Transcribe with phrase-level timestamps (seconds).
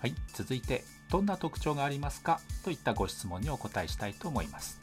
[0.00, 2.40] はい、続いてどんな特徴がありますか？
[2.64, 4.78] といったご質問にお答えしたいと思います。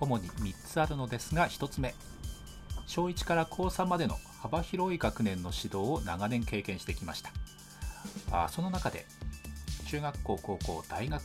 [0.00, 1.94] 主に3つあるのですが1つ目。
[2.86, 7.30] 小1から高3までの幅広い学年の指導を長年経験してきました。
[8.30, 9.04] あその中で
[9.86, 11.22] 中学校高校大学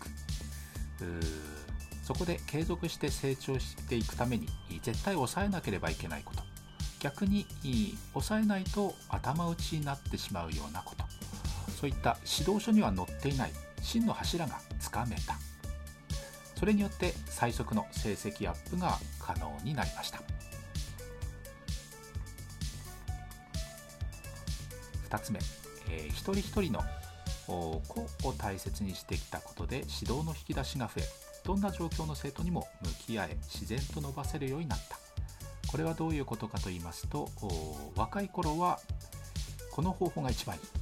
[2.04, 4.50] そこで継続して成長していくために
[4.82, 6.44] 絶対抑えなければいけないこと。
[7.00, 7.46] 逆に
[8.14, 11.01] 抑えないと頭打ちになってしまうようなこと。
[11.82, 13.52] そういった指導書には載っていない
[13.82, 15.36] 真の柱がつかめた。
[16.56, 20.22] それによって最速の成績アップが可能になりました。
[25.10, 25.40] 2つ目、
[25.90, 26.82] えー、一人一人の
[27.48, 27.82] 個
[28.30, 31.04] を大切にしてきたことで指導の引き出しが増え
[31.44, 35.00] どんな状況の生徒にも向き合え自然と伸ばせるようになった。
[35.68, 37.28] これはどういうことかと言いますと
[37.96, 38.80] 若い頃は
[39.72, 40.81] この方法が一番いい。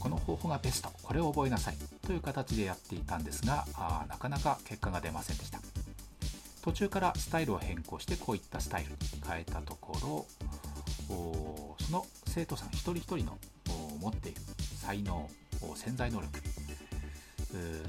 [0.00, 5.60] この方法がベストこれを覚えなさいという形でやっていたんですがあなかなか結果が出ませんでした。
[6.62, 10.26] 途中からスタイルを変更してこういったスタイルに変えたところ
[11.78, 13.38] その生徒さん一人一人の
[14.00, 14.40] 持っている
[14.76, 15.28] 才能
[15.74, 16.28] 潜在能力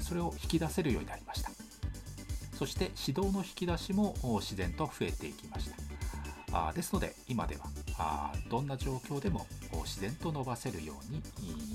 [0.00, 1.50] それを引き出せるようになりました。
[2.58, 5.76] そして指導の引き出しも自然と増えていきました。
[6.52, 7.62] あですので今では
[7.98, 9.46] あどんな状況でも
[9.84, 11.20] 自然と伸ばせるように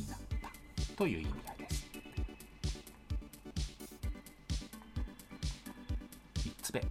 [0.08, 1.88] なったという意味合いです。
[6.38, 6.84] 3つ目。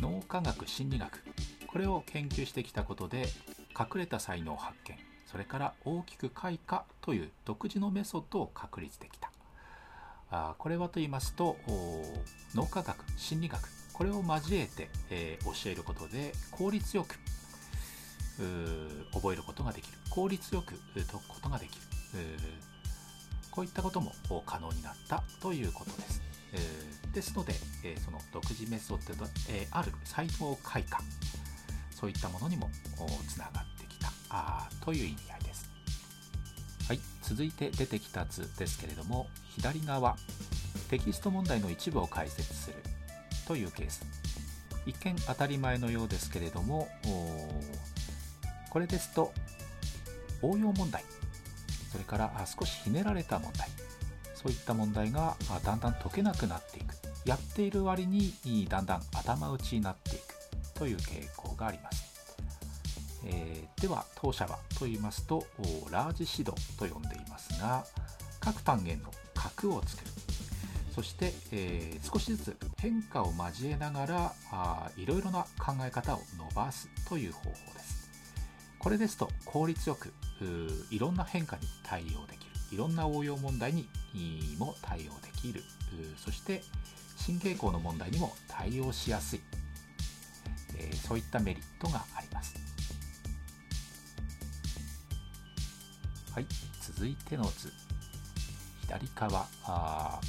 [0.00, 1.22] 脳科学心理学。
[1.66, 3.26] これを研究してきたことで
[3.78, 4.96] 隠れた才能発見。
[5.26, 9.30] それから大きく開花という独自のメソッドを確立できた。
[10.30, 11.56] あこれはと言いますと
[12.54, 13.79] 脳科学心理学。
[14.00, 17.18] これを交えて、えー、教えることで効率よく
[19.12, 19.98] 覚えることができる。
[20.08, 21.82] 効率よく解くことができる。
[23.50, 24.14] こういったことも
[24.46, 26.22] 可能になったということです、
[27.12, 27.52] ですので、
[27.84, 31.04] えー、その独自メソッドで、えある才能開花。
[31.94, 32.70] そういったものにも
[33.28, 34.10] つながってきた。
[34.30, 35.70] あという意味合いです。
[36.88, 40.16] はい、続いて出てきた図ですけれども左側。
[40.88, 42.99] テキスト問題の一部を解説する。
[43.50, 44.06] というケース。
[44.86, 46.88] 一見当たり前のようですけれども
[48.70, 49.32] これですと
[50.40, 51.02] 応用問題。
[51.90, 53.68] それから少しひねられた問題。
[54.36, 56.94] そういった問題がだんだん解けなくなっていく。
[57.24, 58.32] やっている割に
[58.68, 60.78] だんだん頭打ちになっていく。
[60.78, 62.04] という傾向があります。
[63.24, 65.44] えー、では当社はと言いますと
[65.90, 67.84] ラージ指導と呼んでいますが
[68.38, 70.09] 各単元の角を作る。
[70.94, 78.10] そして、えー、少しずつ変化を交えながらあいろいろな考え方を伸ばすという方法です
[78.78, 80.12] これですと効率よく
[80.90, 83.86] いろんな変化に対応できるいろんな応用問題に
[84.58, 85.62] も対応できる
[86.16, 86.62] そして
[87.16, 89.40] 新傾向の問題にも対応しやすい
[90.80, 92.54] えそういったメリットがあります。
[96.32, 96.46] はい、
[96.80, 97.72] 続いての図。
[98.82, 100.20] 左側あ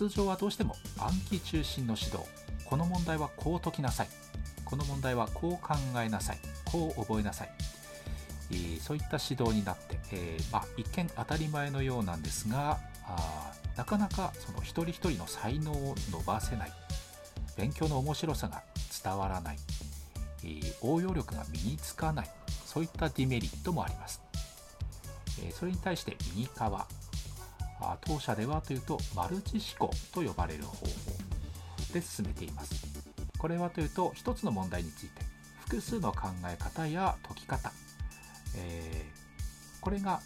[0.00, 2.26] 通常はどうしても暗記中心の指導。
[2.64, 4.08] この問題はこう解きなさい。
[4.64, 6.38] この問題はこう考えなさい。
[6.64, 7.50] こう覚えなさい、
[8.50, 16.72] えー、そういった指導になって、えー、まあ、一見当たり前のようなんですがあなかなかその一人一人の才能を伸ばせない。
[17.58, 18.62] 勉強の面白さが
[19.04, 19.58] 伝わらない、
[20.44, 22.30] えー、応用力が身につかない。
[22.64, 24.22] そういったディメリットもあります、
[25.44, 26.86] え、それに対して右側
[28.02, 30.92] 当社ではというとマルチ思考と呼ばれる方法
[31.92, 32.86] で進めています。
[33.38, 35.22] これはというと一つの問題について
[35.60, 37.72] 複数の考え方や解き方、
[38.56, 40.20] えー、これが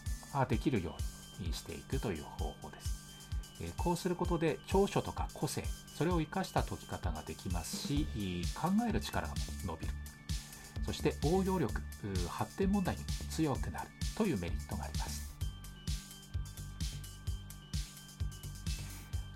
[0.49, 0.97] できるよ
[1.41, 3.05] うにしていくという方法です。
[3.61, 5.63] えこうすることで長所とか個性
[5.97, 8.07] それを生かした解き方ができますし
[8.55, 9.93] 考える力が伸びる。
[10.85, 11.73] そして応用力
[12.29, 15.24] 発展問題に強くなるというメリットがあります。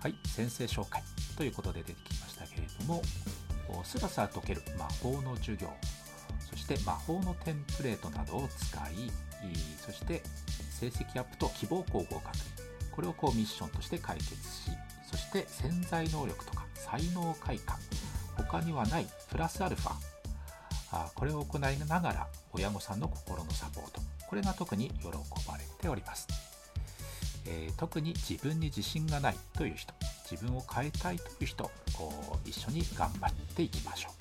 [0.01, 1.03] はい先生紹介。
[1.37, 3.01] ということで出てきましたけれども
[3.83, 4.61] スラスラ解ける。
[4.77, 5.69] 魔法の授業。
[6.49, 9.11] そして魔法のテンプレートなどを使い
[9.85, 10.21] そして
[10.71, 12.19] 成績アップと希望校合格。
[12.91, 14.71] これをこうミッションとして解決し
[15.11, 17.77] そして潜在能力とか才能開花。
[18.37, 19.91] 他にはないプラスアルファ。
[20.91, 24.01] あこれを行いながら親御さんの心のサポート。
[24.29, 25.07] これが特に喜
[25.47, 26.27] ばれております、
[27.51, 29.93] えー、特に自分に自信がないという人
[30.29, 31.71] 自分を変えたいという人
[32.45, 34.13] 一緒に頑張っていきましょう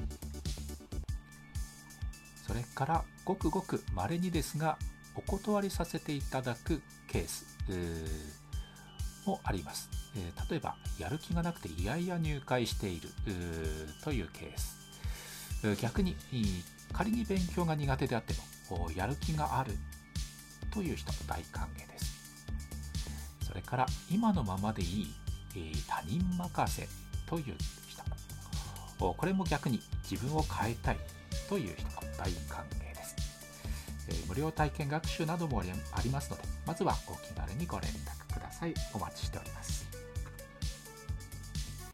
[2.46, 4.78] それからごくごく稀にですが
[5.14, 7.44] お断りさせていただくケース
[9.26, 9.90] もあります。
[10.16, 13.10] えー例えば、やる気がなくていやいや入会している
[14.02, 15.76] というケース。
[15.82, 16.16] 逆に、
[16.92, 18.32] 仮に勉強が苦手であって
[18.70, 19.72] も、やる気がある
[20.70, 22.17] という人、大歓迎です。
[23.48, 25.14] それから、今のままでいい、
[25.54, 26.88] えー他人任せ
[27.26, 27.56] という
[27.88, 28.02] 人。
[28.98, 30.96] これも逆に自分を変えたい
[31.48, 31.86] という人、
[32.18, 33.16] 大歓迎です。
[34.08, 38.74] えー無料体験学習などもありますので、まずはお気軽にご連絡ください。
[38.92, 39.77] お待ちしております。